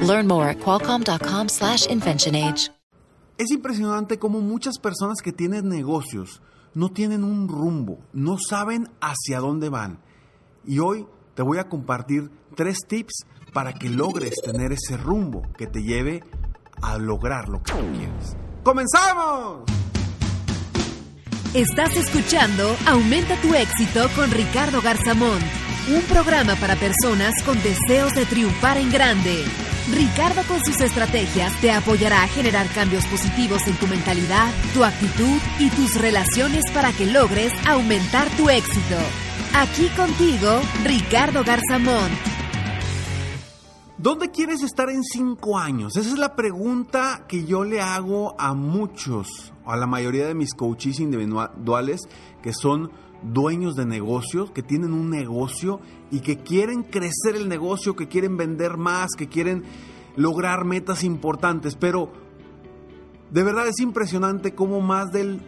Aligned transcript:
Learn 0.00 0.26
more 0.26 0.48
at 0.48 0.58
qualcomm.com/inventionage. 0.58 2.72
Es 3.38 3.50
impresionante 3.52 4.18
cómo 4.18 4.40
muchas 4.40 4.78
personas 4.78 5.18
que 5.22 5.32
tienen 5.32 5.68
negocios 5.68 6.42
no 6.74 6.90
tienen 6.90 7.24
un 7.24 7.48
rumbo, 7.48 7.98
no 8.12 8.36
saben 8.38 8.88
hacia 9.00 9.40
dónde 9.40 9.68
van. 9.68 10.00
Y 10.66 10.80
hoy 10.80 11.06
te 11.34 11.42
voy 11.42 11.58
a 11.58 11.68
compartir 11.68 12.30
tres 12.56 12.78
tips 12.86 13.24
para 13.52 13.72
que 13.72 13.88
logres 13.88 14.34
tener 14.44 14.72
ese 14.72 14.96
rumbo 14.96 15.42
que 15.56 15.66
te 15.66 15.82
lleve 15.82 16.22
a 16.82 16.98
lograr 16.98 17.48
lo 17.48 17.62
que 17.62 17.72
tú 17.72 17.78
quieres. 17.96 18.36
¡Comenzamos! 18.62 19.62
Estás 21.54 21.96
escuchando 21.96 22.76
Aumenta 22.86 23.40
tu 23.40 23.54
éxito 23.54 24.08
con 24.14 24.30
Ricardo 24.30 24.82
Garzamón, 24.82 25.38
un 25.88 26.02
programa 26.02 26.54
para 26.56 26.76
personas 26.76 27.32
con 27.44 27.60
deseos 27.62 28.14
de 28.14 28.26
triunfar 28.26 28.76
en 28.76 28.90
grande. 28.90 29.44
Ricardo 29.92 30.42
con 30.44 30.64
sus 30.64 30.80
estrategias 30.80 31.52
te 31.60 31.72
apoyará 31.72 32.22
a 32.22 32.28
generar 32.28 32.66
cambios 32.68 33.06
positivos 33.06 33.66
en 33.66 33.74
tu 33.76 33.86
mentalidad, 33.86 34.52
tu 34.74 34.84
actitud 34.84 35.40
y 35.58 35.70
tus 35.70 35.94
relaciones 35.96 36.64
para 36.72 36.92
que 36.92 37.06
logres 37.06 37.52
aumentar 37.66 38.28
tu 38.36 38.50
éxito. 38.50 38.96
Aquí 39.54 39.88
contigo, 39.96 40.60
Ricardo 40.84 41.42
Garzamón. 41.42 42.37
¿Dónde 43.98 44.30
quieres 44.30 44.62
estar 44.62 44.88
en 44.90 45.02
cinco 45.02 45.58
años? 45.58 45.96
Esa 45.96 46.10
es 46.10 46.18
la 46.18 46.36
pregunta 46.36 47.24
que 47.26 47.44
yo 47.44 47.64
le 47.64 47.80
hago 47.80 48.40
a 48.40 48.54
muchos, 48.54 49.52
a 49.66 49.76
la 49.76 49.88
mayoría 49.88 50.28
de 50.28 50.36
mis 50.36 50.54
coaches 50.54 51.00
individuales 51.00 52.02
que 52.40 52.52
son 52.52 52.92
dueños 53.24 53.74
de 53.74 53.86
negocios, 53.86 54.52
que 54.52 54.62
tienen 54.62 54.92
un 54.92 55.10
negocio 55.10 55.80
y 56.12 56.20
que 56.20 56.36
quieren 56.36 56.84
crecer 56.84 57.34
el 57.34 57.48
negocio, 57.48 57.96
que 57.96 58.06
quieren 58.06 58.36
vender 58.36 58.76
más, 58.76 59.08
que 59.18 59.26
quieren 59.26 59.64
lograr 60.14 60.64
metas 60.64 61.02
importantes. 61.02 61.74
Pero 61.74 62.12
de 63.32 63.42
verdad 63.42 63.66
es 63.66 63.80
impresionante 63.80 64.54
cómo 64.54 64.80
más 64.80 65.10
del 65.10 65.40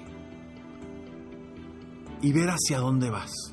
y 2.21 2.31
ver 2.31 2.49
hacia 2.49 2.79
dónde 2.79 3.09
vas. 3.09 3.52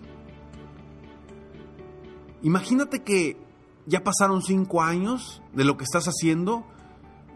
Imagínate 2.43 3.03
que 3.03 3.37
ya 3.87 4.03
pasaron 4.03 4.43
cinco 4.43 4.83
años 4.83 5.43
de 5.53 5.65
lo 5.65 5.77
que 5.77 5.85
estás 5.85 6.07
haciendo. 6.07 6.65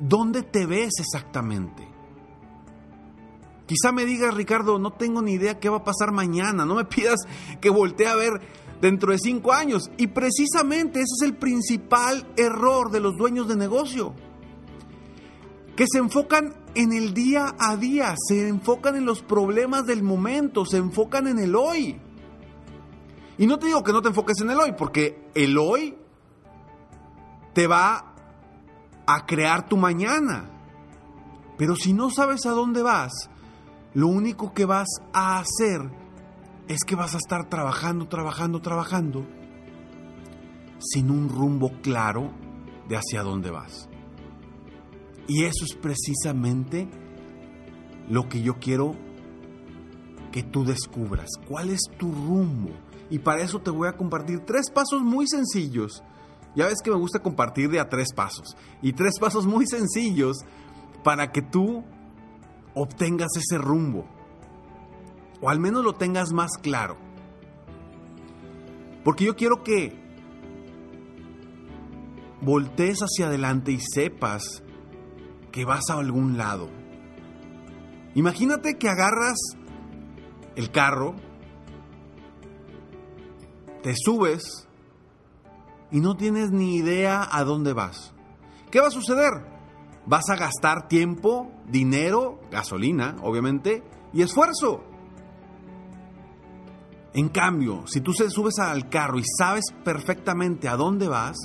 ¿Dónde 0.01 0.43
te 0.43 0.67
ves 0.67 0.95
exactamente? 0.99 1.89
Quizá 3.67 3.93
me 3.93 4.05
digas, 4.05 4.35
Ricardo, 4.35 4.79
no 4.79 4.93
tengo 4.93 5.23
ni 5.23 5.33
idea 5.33 5.59
qué 5.59 5.69
va 5.69 5.79
a 5.79 5.85
pasar 5.85 6.13
mañana. 6.13 6.67
No 6.67 6.75
me 6.75 6.85
pidas 6.85 7.21
que 7.61 7.71
voltee 7.71 8.07
a 8.07 8.17
ver 8.17 8.33
dentro 8.81 9.13
de 9.13 9.19
cinco 9.19 9.53
años. 9.53 9.91
Y 9.97 10.09
precisamente 10.09 11.01
ese 11.01 11.15
es 11.21 11.23
el 11.23 11.37
principal 11.37 12.27
error 12.37 12.91
de 12.91 13.01
los 13.01 13.17
dueños 13.17 13.49
de 13.49 13.57
negocio. 13.57 14.15
Que 15.77 15.87
se 15.91 15.99
enfocan 15.99 16.55
en 16.75 16.93
el 16.93 17.15
día 17.15 17.55
a 17.59 17.77
día, 17.77 18.15
se 18.29 18.49
enfocan 18.49 18.97
en 18.97 19.07
los 19.07 19.23
problemas 19.23 19.87
del 19.87 20.03
momento, 20.03 20.65
se 20.65 20.77
enfocan 20.77 21.27
en 21.27 21.39
el 21.39 21.57
hoy. 21.57 22.01
Y 23.39 23.47
no 23.47 23.59
te 23.59 23.67
digo 23.67 23.83
que 23.83 23.93
no 23.93 24.03
te 24.03 24.09
enfoques 24.09 24.41
en 24.41 24.51
el 24.51 24.59
hoy, 24.59 24.73
porque 24.77 25.31
el 25.35 25.59
hoy 25.59 25.97
te 27.53 27.67
va 27.67 28.15
a 29.07 29.27
crear 29.27 29.69
tu 29.69 29.77
mañana. 29.77 30.51
Pero 31.57 31.77
si 31.77 31.93
no 31.93 32.11
sabes 32.11 32.47
a 32.47 32.51
dónde 32.51 32.83
vas, 32.83 33.31
lo 33.95 34.09
único 34.09 34.53
que 34.53 34.65
vas 34.65 34.89
a 35.13 35.39
hacer 35.39 35.81
es 36.69 36.85
que 36.85 36.97
vas 36.97 37.15
a 37.15 37.19
estar 37.19 37.49
trabajando, 37.49 38.09
trabajando, 38.09 38.61
trabajando, 38.61 39.27
sin 40.81 41.11
un 41.11 41.29
rumbo 41.29 41.73
claro 41.83 42.33
de 42.89 42.97
hacia 42.97 43.23
dónde 43.23 43.51
vas. 43.51 43.89
Y 45.27 45.45
eso 45.45 45.65
es 45.65 45.75
precisamente 45.75 46.89
lo 48.09 48.29
que 48.29 48.43
yo 48.43 48.59
quiero 48.59 48.95
que 50.35 50.43
tú 50.43 50.65
descubras. 50.65 51.31
¿Cuál 51.47 51.71
es 51.71 51.83
tu 51.97 52.11
rumbo? 52.11 52.71
Y 53.09 53.21
para 53.21 53.43
eso 53.43 53.61
te 53.61 53.71
voy 53.71 53.87
a 53.87 53.97
compartir 53.97 54.41
tres 54.41 54.69
pasos 54.69 55.01
muy 55.01 55.29
sencillos. 55.29 56.03
Ya 56.57 56.67
ves 56.67 56.83
que 56.83 56.91
me 56.91 56.97
gusta 56.97 57.21
compartir 57.21 57.71
de 57.71 57.79
a 57.79 57.89
tres 57.89 58.13
pasos. 58.13 58.57
Y 58.83 58.95
tres 58.95 59.21
pasos 59.21 59.47
muy 59.47 59.65
sencillos 59.69 60.39
para 61.05 61.31
que 61.31 61.41
tú 61.41 61.85
obtengas 62.75 63.31
ese 63.37 63.59
rumbo. 63.59 64.07
O 65.41 65.51
al 65.51 65.61
menos 65.61 65.85
lo 65.85 65.93
tengas 65.93 66.33
más 66.33 66.59
claro. 66.61 66.97
Porque 69.05 69.27
yo 69.27 69.37
quiero 69.37 69.63
que 69.63 69.97
voltees 72.41 72.99
hacia 73.03 73.27
adelante 73.27 73.71
y 73.71 73.79
sepas 73.79 74.65
que 75.53 75.65
vas 75.65 75.91
a 75.91 76.01
algún 76.01 76.37
lado. 76.37 76.71
Imagínate 78.17 78.79
que 78.79 78.89
agarras 78.89 79.39
el 80.57 80.71
carro, 80.71 81.15
te 83.83 83.95
subes 83.97 84.67
y 85.91 86.01
no 86.01 86.17
tienes 86.17 86.51
ni 86.51 86.77
idea 86.77 87.29
a 87.31 87.45
dónde 87.45 87.73
vas. 87.73 88.13
¿Qué 88.71 88.81
va 88.81 88.89
a 88.89 88.91
suceder? 88.91 89.33
Vas 90.07 90.29
a 90.31 90.37
gastar 90.37 90.89
tiempo, 90.89 91.51
dinero, 91.69 92.41
gasolina, 92.51 93.17
obviamente, 93.23 93.83
y 94.13 94.23
esfuerzo. 94.23 94.83
En 97.13 97.29
cambio, 97.29 97.85
si 97.87 98.01
tú 98.01 98.13
se 98.13 98.29
subes 98.29 98.59
al 98.59 98.89
carro 98.89 99.19
y 99.19 99.25
sabes 99.39 99.67
perfectamente 99.85 100.69
a 100.69 100.77
dónde 100.77 101.07
vas, 101.07 101.37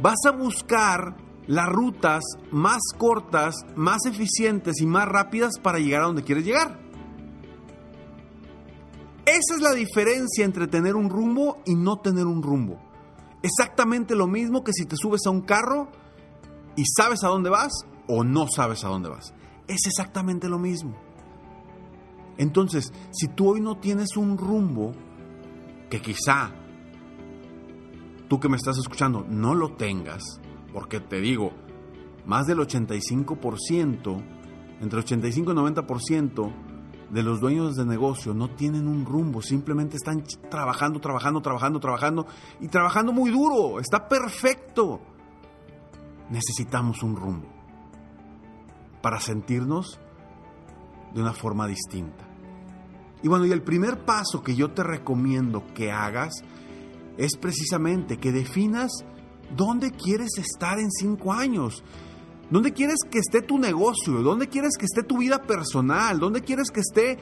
vas 0.00 0.18
a 0.26 0.32
buscar 0.32 1.16
las 1.46 1.68
rutas 1.68 2.24
más 2.50 2.80
cortas, 2.98 3.54
más 3.76 4.04
eficientes 4.06 4.80
y 4.80 4.86
más 4.86 5.06
rápidas 5.06 5.58
para 5.62 5.78
llegar 5.78 6.02
a 6.02 6.06
donde 6.06 6.24
quieres 6.24 6.44
llegar. 6.44 6.89
Esa 9.30 9.54
es 9.54 9.60
la 9.60 9.74
diferencia 9.74 10.44
entre 10.44 10.66
tener 10.66 10.96
un 10.96 11.08
rumbo 11.08 11.62
y 11.64 11.76
no 11.76 12.00
tener 12.00 12.26
un 12.26 12.42
rumbo. 12.42 12.80
Exactamente 13.42 14.16
lo 14.16 14.26
mismo 14.26 14.64
que 14.64 14.72
si 14.72 14.86
te 14.86 14.96
subes 14.96 15.20
a 15.24 15.30
un 15.30 15.42
carro 15.42 15.88
y 16.74 16.82
sabes 16.84 17.22
a 17.22 17.28
dónde 17.28 17.48
vas 17.48 17.70
o 18.08 18.24
no 18.24 18.48
sabes 18.48 18.82
a 18.82 18.88
dónde 18.88 19.08
vas. 19.08 19.32
Es 19.68 19.86
exactamente 19.86 20.48
lo 20.48 20.58
mismo. 20.58 20.96
Entonces, 22.38 22.92
si 23.12 23.28
tú 23.28 23.50
hoy 23.50 23.60
no 23.60 23.78
tienes 23.78 24.16
un 24.16 24.36
rumbo, 24.36 24.94
que 25.88 26.02
quizá 26.02 26.50
tú 28.26 28.40
que 28.40 28.48
me 28.48 28.56
estás 28.56 28.78
escuchando 28.78 29.24
no 29.28 29.54
lo 29.54 29.76
tengas, 29.76 30.40
porque 30.72 30.98
te 30.98 31.20
digo, 31.20 31.52
más 32.26 32.48
del 32.48 32.58
85% 32.58 34.24
entre 34.80 34.98
85 34.98 35.52
y 35.52 35.54
90% 35.54 36.69
de 37.10 37.22
los 37.22 37.40
dueños 37.40 37.76
de 37.76 37.84
negocio 37.84 38.34
no 38.34 38.50
tienen 38.50 38.86
un 38.86 39.04
rumbo, 39.04 39.42
simplemente 39.42 39.96
están 39.96 40.24
trabajando, 40.48 41.00
trabajando, 41.00 41.40
trabajando, 41.40 41.80
trabajando 41.80 42.26
y 42.60 42.68
trabajando 42.68 43.12
muy 43.12 43.30
duro. 43.30 43.80
Está 43.80 44.08
perfecto. 44.08 45.00
Necesitamos 46.30 47.02
un 47.02 47.16
rumbo 47.16 47.48
para 49.02 49.20
sentirnos 49.20 49.98
de 51.12 51.20
una 51.20 51.32
forma 51.32 51.66
distinta. 51.66 52.24
Y 53.22 53.28
bueno, 53.28 53.44
y 53.44 53.52
el 53.52 53.62
primer 53.62 54.04
paso 54.04 54.42
que 54.42 54.54
yo 54.54 54.70
te 54.70 54.82
recomiendo 54.82 55.64
que 55.74 55.90
hagas 55.90 56.42
es 57.18 57.36
precisamente 57.36 58.18
que 58.18 58.32
definas 58.32 59.04
dónde 59.54 59.90
quieres 59.90 60.38
estar 60.38 60.78
en 60.78 60.90
cinco 60.90 61.32
años. 61.32 61.82
¿Dónde 62.50 62.72
quieres 62.72 62.98
que 63.08 63.18
esté 63.18 63.42
tu 63.42 63.58
negocio? 63.58 64.22
¿Dónde 64.22 64.48
quieres 64.48 64.76
que 64.76 64.84
esté 64.84 65.04
tu 65.04 65.18
vida 65.18 65.42
personal? 65.42 66.18
¿Dónde 66.18 66.42
quieres 66.42 66.70
que 66.70 66.80
esté 66.80 67.18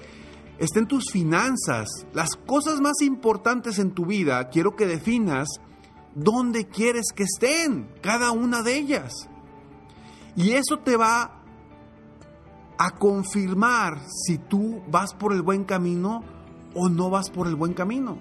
estén 0.58 0.86
tus 0.86 1.10
finanzas? 1.12 1.88
Las 2.14 2.30
cosas 2.46 2.80
más 2.80 3.02
importantes 3.02 3.78
en 3.78 3.92
tu 3.92 4.06
vida, 4.06 4.48
quiero 4.48 4.74
que 4.74 4.86
definas 4.86 5.48
dónde 6.14 6.66
quieres 6.66 7.12
que 7.14 7.24
estén 7.24 7.90
cada 8.00 8.30
una 8.30 8.62
de 8.62 8.78
ellas. 8.78 9.12
Y 10.34 10.52
eso 10.52 10.78
te 10.78 10.96
va 10.96 11.42
a 12.78 12.90
confirmar 12.92 14.00
si 14.08 14.38
tú 14.38 14.80
vas 14.88 15.12
por 15.12 15.32
el 15.32 15.42
buen 15.42 15.64
camino 15.64 16.22
o 16.74 16.88
no 16.88 17.10
vas 17.10 17.28
por 17.28 17.48
el 17.48 17.54
buen 17.54 17.74
camino. 17.74 18.18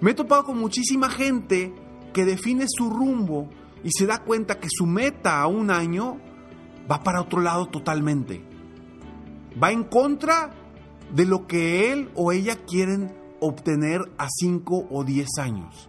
Me 0.00 0.12
he 0.12 0.14
topado 0.14 0.44
con 0.44 0.58
muchísima 0.58 1.10
gente 1.10 1.74
que 2.14 2.24
define 2.24 2.64
su 2.68 2.88
rumbo 2.88 3.50
y 3.84 3.90
se 3.90 4.06
da 4.06 4.22
cuenta 4.24 4.58
que 4.58 4.68
su 4.70 4.86
meta 4.86 5.40
a 5.40 5.46
un 5.46 5.70
año 5.70 6.18
va 6.90 7.02
para 7.02 7.20
otro 7.20 7.40
lado 7.40 7.66
totalmente. 7.66 8.44
Va 9.62 9.70
en 9.70 9.84
contra 9.84 10.50
de 11.14 11.24
lo 11.24 11.46
que 11.46 11.92
él 11.92 12.10
o 12.14 12.32
ella 12.32 12.56
quieren 12.66 13.16
obtener 13.40 14.00
a 14.18 14.28
5 14.28 14.88
o 14.90 15.04
10 15.04 15.28
años. 15.40 15.88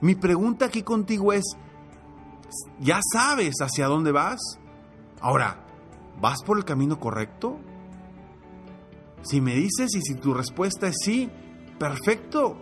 Mi 0.00 0.14
pregunta 0.14 0.66
aquí 0.66 0.82
contigo 0.82 1.32
es, 1.32 1.44
¿ya 2.80 3.00
sabes 3.12 3.54
hacia 3.60 3.86
dónde 3.86 4.12
vas? 4.12 4.40
Ahora, 5.20 5.64
¿Vas 6.20 6.42
por 6.44 6.58
el 6.58 6.64
camino 6.64 6.98
correcto? 7.00 7.58
Si 9.22 9.40
me 9.40 9.54
dices 9.54 9.94
y 9.94 10.00
si 10.02 10.14
tu 10.14 10.34
respuesta 10.34 10.88
es 10.88 10.96
sí, 11.02 11.30
perfecto, 11.78 12.58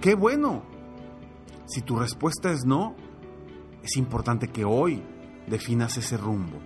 qué 0.00 0.14
bueno. 0.14 0.62
Si 1.66 1.80
tu 1.80 1.96
respuesta 1.96 2.50
es 2.52 2.64
no, 2.64 2.94
es 3.84 3.96
importante 3.96 4.48
que 4.48 4.64
hoy 4.64 5.02
definas 5.46 5.96
ese 5.96 6.16
rumbo. 6.16 6.58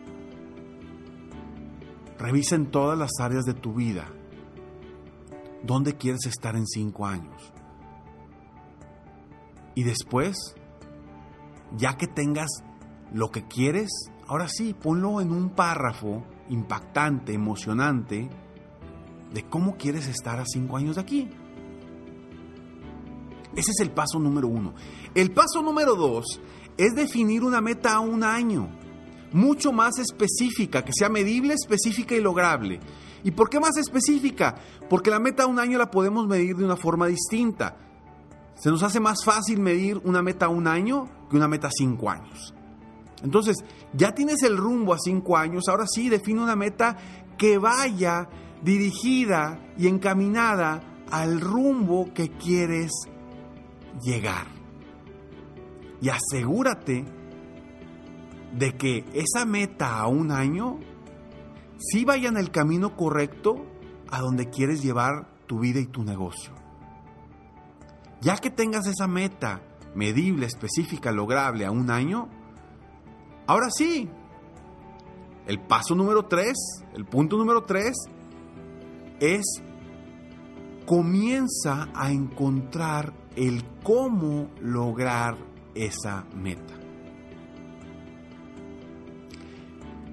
Revisa 2.19 2.55
en 2.55 2.71
todas 2.71 2.99
las 2.99 3.11
áreas 3.21 3.45
de 3.45 3.55
tu 3.55 3.75
vida 3.75 4.09
dónde 5.63 5.97
quieres 5.97 6.27
estar 6.27 6.57
en 6.57 6.67
cinco 6.67 7.07
años. 7.07 7.53
Y 9.75 9.85
después, 9.85 10.55
ya 11.77 11.97
que 11.97 12.07
tengas 12.07 12.49
lo 13.13 13.31
que 13.31 13.47
quieres, 13.47 13.91
Ahora 14.29 14.47
sí, 14.47 14.75
ponlo 14.75 15.23
en 15.23 15.33
un 15.33 15.49
párrafo 15.51 16.23
impactante, 16.51 17.33
emocionante, 17.33 18.29
de 19.33 19.49
cómo 19.49 19.77
quieres 19.79 20.07
estar 20.07 20.39
a 20.39 20.45
cinco 20.45 20.77
años 20.77 20.97
de 20.97 21.03
aquí. 21.03 21.31
Ese 23.57 23.71
es 23.71 23.81
el 23.81 23.91
paso 23.91 24.19
número 24.19 24.49
uno. 24.49 24.75
El 25.15 25.33
paso 25.33 25.63
número 25.63 25.97
dos 25.97 26.43
es 26.79 26.95
definir 26.95 27.45
una 27.45 27.61
meta 27.61 27.95
a 27.95 28.01
un 28.01 28.23
año, 28.23 28.69
mucho 29.33 29.73
más 29.73 29.99
específica, 29.99 30.85
que 30.85 30.93
sea 30.95 31.09
medible, 31.09 31.55
específica 31.55 32.15
y 32.15 32.21
lograble. 32.21 32.81
¿Y 33.25 33.33
por 33.33 33.51
qué 33.51 33.59
más 33.59 33.77
específica? 33.77 34.55
Porque 34.89 35.11
la 35.11 35.19
meta 35.19 35.43
a 35.43 35.47
un 35.47 35.59
año 35.59 35.77
la 35.77 35.91
podemos 35.91 36.27
medir 36.27 36.57
de 36.57 36.65
una 36.65 36.77
forma 36.77 37.07
distinta. 37.09 37.77
Se 38.55 38.71
nos 38.71 38.83
hace 38.83 39.01
más 39.01 39.25
fácil 39.25 39.61
medir 39.61 40.01
una 40.05 40.23
meta 40.23 40.47
a 40.47 40.51
un 40.51 40.67
año 40.67 41.09
que 41.29 41.37
una 41.37 41.49
meta 41.49 41.67
a 41.67 41.73
cinco 41.73 42.11
años. 42.11 42.55
Entonces, 43.23 43.57
ya 43.93 44.15
tienes 44.15 44.43
el 44.45 44.57
rumbo 44.57 44.95
a 44.95 44.99
cinco 44.99 45.37
años, 45.37 45.65
ahora 45.69 45.87
sí 45.87 46.09
define 46.09 46.41
una 46.41 46.55
meta 46.55 46.97
que 47.37 47.59
vaya 47.59 48.29
dirigida 48.63 49.59
y 49.77 49.89
encaminada 49.89 50.81
al 51.11 51.41
rumbo 51.41 52.13
que 52.15 52.31
quieres 52.31 52.93
llegar. 54.03 54.58
Y 56.01 56.11
asegúrate 56.11 57.05
de 58.57 58.77
que 58.77 59.05
esa 59.13 59.45
meta 59.45 59.99
a 59.99 60.07
un 60.07 60.31
año 60.31 60.79
sí 61.79 62.05
vaya 62.05 62.29
en 62.29 62.37
el 62.37 62.51
camino 62.51 62.97
correcto 62.97 63.67
a 64.11 64.21
donde 64.21 64.49
quieres 64.49 64.83
llevar 64.83 65.29
tu 65.47 65.61
vida 65.61 65.81
y 65.81 65.87
tu 65.87 66.03
negocio. 66.05 66.53
Ya 68.21 68.37
que 68.37 68.51
tengas 68.51 68.87
esa 68.87 69.07
meta 69.07 69.61
medible, 69.95 70.47
específica, 70.47 71.13
lograble 71.13 71.65
a 71.67 71.71
un 71.71 71.91
año, 71.91 72.29
Ahora 73.49 73.71
sí, 73.71 74.07
el 75.47 75.59
paso 75.59 75.95
número 75.95 76.27
tres, 76.27 76.55
el 76.93 77.07
punto 77.07 77.39
número 77.39 77.65
tres, 77.65 77.97
es 79.21 79.63
comienza 80.85 81.89
a 81.95 82.13
encontrar 82.13 83.15
el 83.37 83.65
cómo 83.83 84.51
lograr 84.61 85.39
esa 85.85 86.25
meta. 86.35 86.75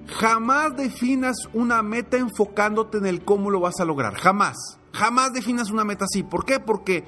Jamás 0.06 0.76
definas 0.76 1.36
una 1.52 1.82
meta 1.82 2.16
enfocándote 2.16 2.98
en 2.98 3.06
el 3.06 3.24
cómo 3.24 3.50
lo 3.50 3.60
vas 3.60 3.80
a 3.80 3.84
lograr. 3.84 4.14
Jamás. 4.14 4.56
Jamás 4.92 5.32
definas 5.32 5.70
una 5.70 5.84
meta 5.84 6.06
así. 6.06 6.22
¿Por 6.22 6.44
qué? 6.44 6.60
Porque 6.60 7.04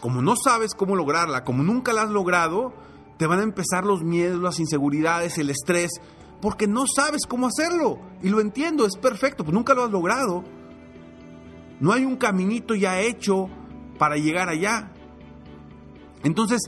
como 0.00 0.22
no 0.22 0.34
sabes 0.34 0.74
cómo 0.74 0.96
lograrla, 0.96 1.44
como 1.44 1.62
nunca 1.62 1.92
la 1.92 2.02
has 2.02 2.10
logrado, 2.10 2.72
te 3.18 3.28
van 3.28 3.38
a 3.38 3.44
empezar 3.44 3.84
los 3.84 4.02
miedos, 4.02 4.40
las 4.40 4.58
inseguridades, 4.58 5.38
el 5.38 5.50
estrés, 5.50 5.92
porque 6.40 6.66
no 6.66 6.86
sabes 6.92 7.26
cómo 7.28 7.46
hacerlo. 7.46 8.00
Y 8.20 8.30
lo 8.30 8.40
entiendo, 8.40 8.84
es 8.84 8.96
perfecto, 8.96 9.44
pues 9.44 9.54
nunca 9.54 9.74
lo 9.74 9.84
has 9.84 9.92
logrado. 9.92 10.42
No 11.78 11.92
hay 11.92 12.04
un 12.04 12.16
caminito 12.16 12.74
ya 12.74 13.00
hecho 13.00 13.48
para 13.98 14.16
llegar 14.16 14.48
allá. 14.48 14.90
Entonces, 16.24 16.62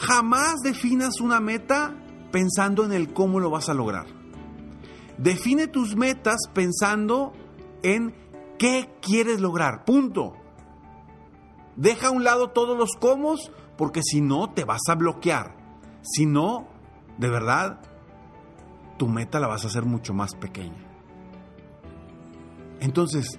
jamás 0.00 0.60
definas 0.64 1.20
una 1.20 1.40
meta 1.40 1.94
pensando 2.32 2.84
en 2.84 2.92
el 2.92 3.12
cómo 3.12 3.38
lo 3.38 3.50
vas 3.50 3.68
a 3.68 3.74
lograr. 3.74 4.06
Define 5.18 5.66
tus 5.66 5.94
metas 5.96 6.38
pensando 6.54 7.32
en 7.82 8.14
qué 8.58 8.90
quieres 9.02 9.40
lograr. 9.40 9.84
Punto. 9.84 10.32
Deja 11.76 12.08
a 12.08 12.10
un 12.10 12.24
lado 12.24 12.50
todos 12.50 12.76
los 12.76 12.92
cómo 12.98 13.34
porque 13.76 14.02
si 14.02 14.20
no 14.20 14.50
te 14.52 14.64
vas 14.64 14.82
a 14.88 14.94
bloquear. 14.94 15.56
Si 16.02 16.24
no, 16.24 16.68
de 17.18 17.28
verdad, 17.28 17.80
tu 18.98 19.06
meta 19.06 19.38
la 19.38 19.48
vas 19.48 19.64
a 19.64 19.68
hacer 19.68 19.84
mucho 19.84 20.14
más 20.14 20.34
pequeña. 20.34 20.86
Entonces, 22.80 23.38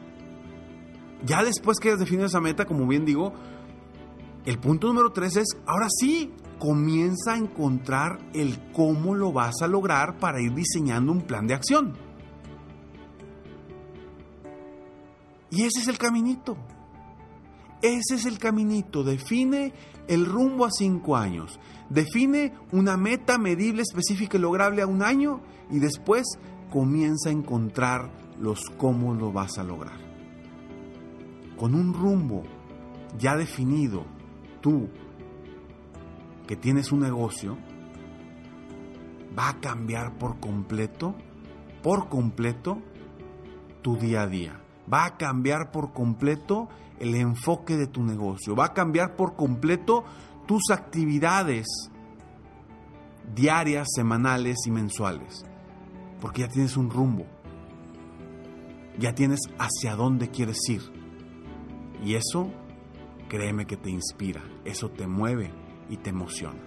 ya 1.25 1.43
después 1.43 1.79
que 1.79 1.91
has 1.91 1.99
definido 1.99 2.27
esa 2.27 2.39
meta, 2.39 2.65
como 2.65 2.85
bien 2.85 3.05
digo, 3.05 3.33
el 4.45 4.59
punto 4.59 4.87
número 4.87 5.11
tres 5.11 5.35
es, 5.35 5.57
ahora 5.65 5.87
sí, 5.89 6.31
comienza 6.61 7.33
a 7.33 7.37
encontrar 7.37 8.19
el 8.35 8.71
cómo 8.71 9.15
lo 9.15 9.33
vas 9.33 9.63
a 9.63 9.67
lograr 9.67 10.19
para 10.19 10.39
ir 10.39 10.53
diseñando 10.53 11.11
un 11.11 11.21
plan 11.21 11.47
de 11.47 11.55
acción. 11.55 11.93
Y 15.49 15.63
ese 15.63 15.79
es 15.79 15.87
el 15.87 15.97
caminito. 15.97 16.55
Ese 17.81 18.13
es 18.13 18.27
el 18.27 18.37
caminito. 18.37 19.03
Define 19.03 19.73
el 20.07 20.27
rumbo 20.27 20.65
a 20.65 20.71
cinco 20.71 21.17
años. 21.17 21.59
Define 21.89 22.53
una 22.71 22.95
meta 22.95 23.39
medible, 23.39 23.81
específica 23.81 24.37
y 24.37 24.41
lograble 24.41 24.83
a 24.83 24.87
un 24.87 25.01
año 25.01 25.41
y 25.71 25.79
después 25.79 26.37
comienza 26.69 27.29
a 27.29 27.33
encontrar 27.33 28.11
los 28.39 28.69
cómo 28.77 29.15
lo 29.15 29.31
vas 29.31 29.57
a 29.57 29.63
lograr. 29.63 29.99
Con 31.57 31.73
un 31.73 31.91
rumbo 31.91 32.43
ya 33.17 33.35
definido, 33.35 34.05
tú 34.61 34.89
que 36.47 36.55
tienes 36.55 36.91
un 36.91 36.99
negocio, 37.01 37.57
va 39.37 39.49
a 39.49 39.59
cambiar 39.59 40.17
por 40.17 40.39
completo, 40.39 41.15
por 41.81 42.09
completo, 42.09 42.79
tu 43.81 43.97
día 43.97 44.23
a 44.23 44.27
día. 44.27 44.61
Va 44.91 45.05
a 45.05 45.17
cambiar 45.17 45.71
por 45.71 45.93
completo 45.93 46.67
el 46.99 47.15
enfoque 47.15 47.77
de 47.77 47.87
tu 47.87 48.03
negocio. 48.03 48.55
Va 48.55 48.65
a 48.65 48.73
cambiar 48.73 49.15
por 49.15 49.35
completo 49.35 50.03
tus 50.47 50.69
actividades 50.71 51.67
diarias, 53.33 53.87
semanales 53.95 54.57
y 54.65 54.71
mensuales. 54.71 55.45
Porque 56.19 56.41
ya 56.41 56.47
tienes 56.47 56.77
un 56.77 56.89
rumbo. 56.89 57.25
Ya 58.99 59.15
tienes 59.15 59.39
hacia 59.57 59.95
dónde 59.95 60.29
quieres 60.29 60.59
ir. 60.69 60.81
Y 62.03 62.15
eso, 62.15 62.51
créeme 63.29 63.65
que 63.65 63.77
te 63.77 63.89
inspira, 63.89 64.41
eso 64.65 64.89
te 64.89 65.07
mueve 65.07 65.60
y 65.91 65.97
te 65.97 66.09
emociona. 66.09 66.59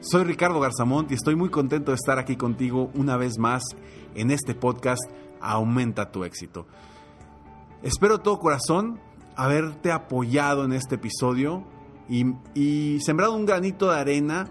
Soy 0.00 0.24
Ricardo 0.24 0.58
Garzamont 0.60 1.10
y 1.10 1.14
estoy 1.14 1.36
muy 1.36 1.50
contento 1.50 1.90
de 1.90 1.96
estar 1.96 2.18
aquí 2.18 2.36
contigo 2.36 2.90
una 2.94 3.16
vez 3.18 3.38
más 3.38 3.62
en 4.14 4.30
este 4.30 4.54
podcast 4.54 5.02
Aumenta 5.40 6.10
tu 6.12 6.24
éxito. 6.24 6.66
Espero 7.82 8.20
todo 8.20 8.38
corazón 8.38 9.00
haberte 9.36 9.90
apoyado 9.90 10.64
en 10.64 10.72
este 10.72 10.94
episodio 10.94 11.64
y, 12.08 12.26
y 12.54 13.00
sembrado 13.00 13.34
un 13.34 13.44
granito 13.44 13.90
de 13.90 13.98
arena 13.98 14.48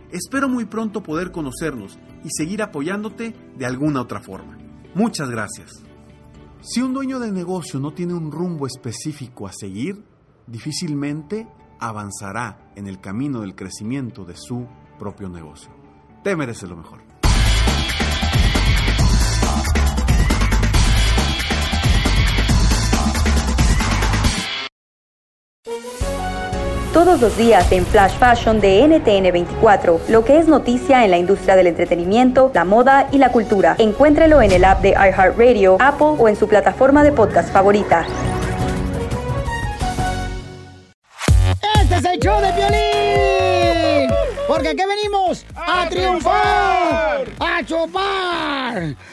Espero 0.11 0.49
muy 0.49 0.65
pronto 0.65 1.01
poder 1.01 1.31
conocernos 1.31 1.97
y 2.23 2.29
seguir 2.31 2.61
apoyándote 2.61 3.33
de 3.57 3.65
alguna 3.65 4.01
otra 4.01 4.21
forma. 4.21 4.57
Muchas 4.93 5.29
gracias. 5.29 5.71
Si 6.61 6.81
un 6.81 6.93
dueño 6.93 7.19
de 7.19 7.31
negocio 7.31 7.79
no 7.79 7.93
tiene 7.93 8.13
un 8.13 8.31
rumbo 8.31 8.67
específico 8.67 9.47
a 9.47 9.53
seguir, 9.53 10.03
difícilmente 10.47 11.47
avanzará 11.79 12.71
en 12.75 12.87
el 12.87 12.99
camino 12.99 13.41
del 13.41 13.55
crecimiento 13.55 14.25
de 14.25 14.35
su 14.35 14.67
propio 14.99 15.29
negocio. 15.29 15.71
Te 16.23 16.35
mereces 16.35 16.69
lo 16.69 16.75
mejor. 16.75 17.10
Todos 26.93 27.21
los 27.21 27.37
días 27.37 27.71
en 27.71 27.85
Flash 27.85 28.17
Fashion 28.17 28.59
de 28.59 28.85
NTN 28.87 29.31
24, 29.31 30.01
lo 30.09 30.25
que 30.25 30.37
es 30.37 30.47
noticia 30.47 31.05
en 31.05 31.11
la 31.11 31.17
industria 31.17 31.55
del 31.55 31.67
entretenimiento, 31.67 32.51
la 32.53 32.65
moda 32.65 33.07
y 33.11 33.17
la 33.17 33.31
cultura. 33.31 33.75
Encuéntrelo 33.77 34.41
en 34.41 34.51
el 34.51 34.65
app 34.65 34.81
de 34.81 34.89
iHeartRadio, 34.89 35.77
Apple 35.79 36.15
o 36.17 36.27
en 36.27 36.35
su 36.35 36.47
plataforma 36.47 37.03
de 37.03 37.13
podcast 37.13 37.51
favorita. 37.51 38.05
Este 41.81 41.95
es 41.95 42.05
el 42.05 42.19
show 42.19 42.41
de 42.41 42.51
violín. 42.51 44.11
Porque 44.47 44.69
aquí 44.69 44.83
venimos 44.85 45.45
a, 45.55 45.87
triunfar, 45.87 47.25
a 47.39 47.63
chupar. 47.65 48.95